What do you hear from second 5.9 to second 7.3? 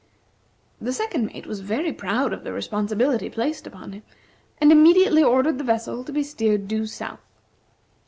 to be steered due south.